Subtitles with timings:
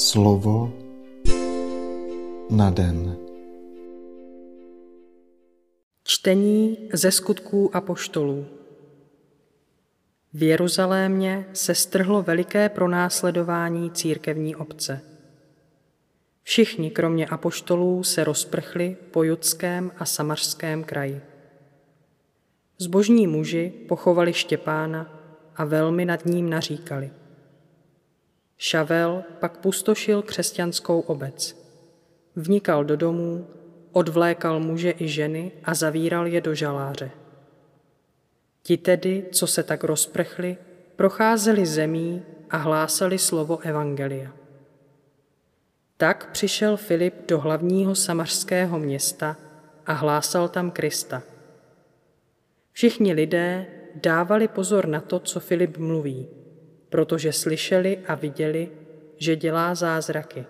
[0.00, 0.72] Slovo
[2.50, 3.16] na den.
[6.04, 8.46] Čtení ze skutků apoštolů.
[10.32, 15.00] V Jeruzalémě se strhlo veliké pronásledování církevní obce.
[16.42, 21.20] Všichni, kromě apoštolů, se rozprchli po judském a samařském kraji.
[22.78, 25.20] Zbožní muži pochovali Štěpána
[25.56, 27.10] a velmi nad ním naříkali.
[28.62, 31.56] Šavel pak pustošil křesťanskou obec.
[32.36, 33.46] Vnikal do domů,
[33.92, 37.10] odvlékal muže i ženy a zavíral je do žaláře.
[38.62, 40.56] Ti tedy, co se tak rozprchli,
[40.96, 44.32] procházeli zemí a hlásali slovo Evangelia.
[45.96, 49.36] Tak přišel Filip do hlavního samařského města
[49.86, 51.22] a hlásal tam Krista.
[52.72, 56.28] Všichni lidé dávali pozor na to, co Filip mluví,
[56.90, 58.68] protože slyšeli a viděli,
[59.16, 60.44] že dělá zázraky.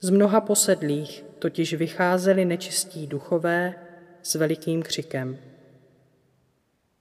[0.00, 3.74] Z mnoha posedlých totiž vycházeli nečistí duchové
[4.22, 5.38] s velikým křikem.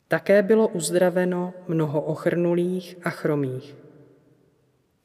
[0.07, 3.75] Také bylo uzdraveno mnoho ochrnulých a chromých.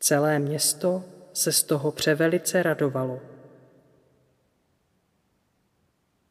[0.01, 3.21] Celé město se z toho převelice radovalo.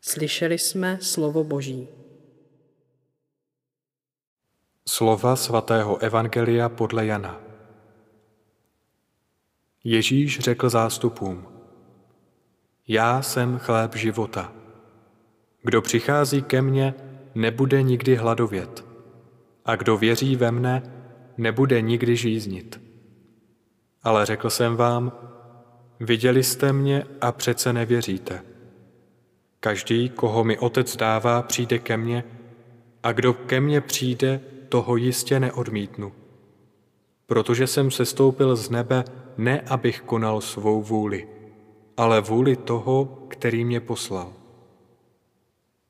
[0.01, 1.87] Slyšeli jsme slovo Boží.
[4.89, 7.37] Slova svatého Evangelia podle Jana.
[9.83, 11.45] Ježíš řekl zástupům,
[12.87, 14.51] Já jsem chléb života.
[15.63, 16.93] Kdo přichází ke mně,
[17.35, 18.85] nebude nikdy hladovět,
[19.65, 20.83] a kdo věří ve mne,
[21.37, 22.81] nebude nikdy žíznit.
[24.03, 25.11] Ale řekl jsem vám,
[25.99, 28.43] viděli jste mě a přece nevěříte.
[29.59, 32.23] Každý, koho mi otec dává, přijde ke mně,
[33.03, 36.13] a kdo ke mně přijde, toho jistě neodmítnu.
[37.25, 39.03] Protože jsem sestoupil z nebe
[39.37, 41.27] ne, abych konal svou vůli,
[41.97, 44.33] ale vůli toho, který mě poslal.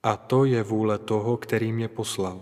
[0.03, 2.41] A to je vůle toho, který mě poslal.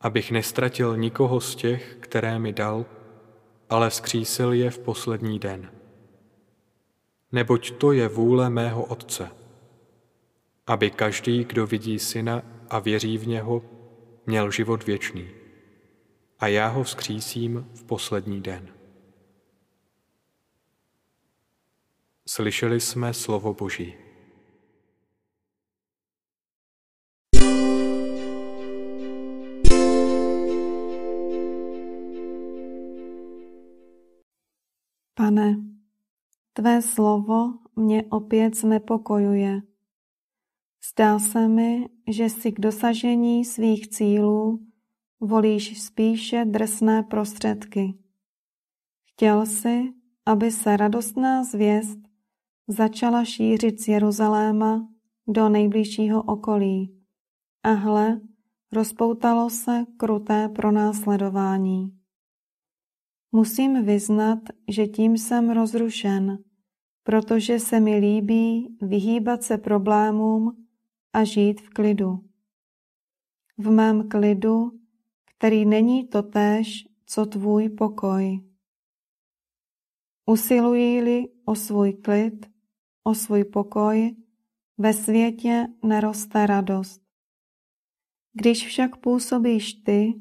[0.00, 2.86] Abych nestratil nikoho z těch, které mi dal,
[3.70, 5.70] ale vzkřísil je v poslední den.
[7.32, 9.30] Neboť to je vůle mého Otce,
[10.66, 13.62] aby každý, kdo vidí Syna a věří v něho,
[14.26, 15.30] měl život věčný.
[16.38, 18.74] A já ho vzkřísím v poslední den.
[22.28, 23.94] Slyšeli jsme slovo Boží.
[35.14, 35.56] Pane,
[36.52, 39.73] tvé slovo mě opět znepokojuje.
[40.92, 44.66] Zdá se mi, že si k dosažení svých cílů
[45.20, 47.94] volíš spíše drsné prostředky.
[49.04, 49.92] Chtěl si,
[50.26, 51.98] aby se radostná zvěst
[52.68, 54.88] začala šířit z Jeruzaléma
[55.28, 57.04] do nejbližšího okolí.
[57.62, 58.20] A hle,
[58.72, 61.98] rozpoutalo se kruté pronásledování.
[63.32, 66.38] Musím vyznat, že tím jsem rozrušen,
[67.04, 70.63] protože se mi líbí vyhýbat se problémům
[71.14, 72.24] a žít v klidu.
[73.58, 74.80] V mém klidu,
[75.36, 78.40] který není totéž, co tvůj pokoj.
[80.26, 82.46] Usiluji-li o svůj klid,
[83.04, 84.16] o svůj pokoj,
[84.78, 87.02] ve světě neroste radost.
[88.32, 90.14] Když však působíš ty,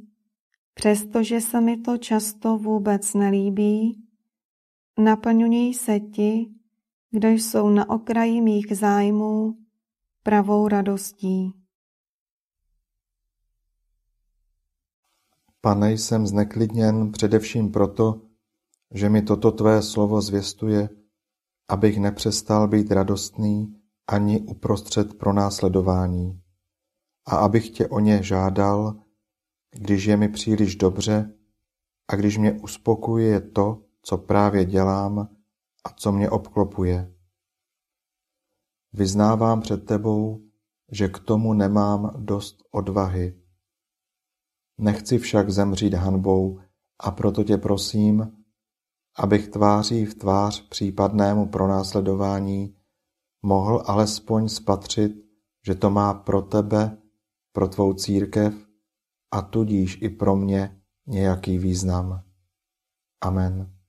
[0.74, 4.04] Přestože se mi to často vůbec nelíbí,
[5.00, 6.50] naplňují se ti,
[7.12, 9.58] kdo jsou na okraji mých zájmů,
[10.24, 11.54] pravou radostí.
[15.62, 18.22] Pane, jsem zneklidněn především proto,
[18.92, 20.90] že mi toto tvé slovo zvěstuje,
[21.68, 23.76] abych nepřestal být radostný
[24.08, 26.42] ani uprostřed pronásledování
[27.26, 28.96] a abych tě o ně žádal,
[29.72, 31.34] když je mi příliš dobře
[32.08, 35.20] a když mě uspokojuje to, co právě dělám
[35.84, 37.14] a co mě obklopuje.
[38.94, 40.42] Vyznávám před tebou,
[40.92, 43.42] že k tomu nemám dost odvahy.
[44.78, 46.60] Nechci však zemřít hanbou
[47.00, 48.32] a proto tě prosím,
[49.18, 52.76] abych tváří v tvář případnému pronásledování
[53.42, 55.12] mohl alespoň spatřit,
[55.66, 56.98] že to má pro tebe,
[57.52, 58.54] pro tvou církev
[59.32, 62.24] a tudíž i pro mě nějaký význam.
[63.22, 63.83] Amen.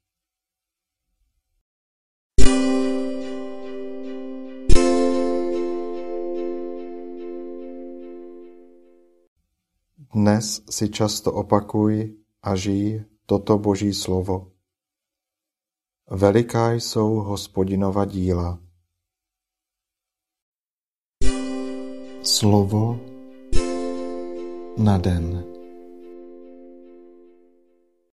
[10.14, 12.14] Dnes si často opakuj
[12.46, 14.54] a žij toto Boží slovo.
[16.10, 18.58] Veliká jsou hospodinova díla.
[22.22, 23.00] Slovo
[24.78, 25.53] na den.